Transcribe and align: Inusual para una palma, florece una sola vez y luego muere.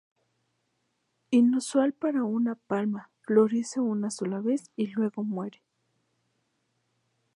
Inusual 1.29 1.93
para 1.93 2.23
una 2.23 2.55
palma, 2.55 3.11
florece 3.21 3.79
una 3.81 4.09
sola 4.09 4.39
vez 4.39 4.71
y 4.75 4.87
luego 4.87 5.23
muere. 5.23 5.61